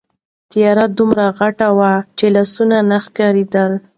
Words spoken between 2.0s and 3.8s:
چې لاس نه ښکارېده.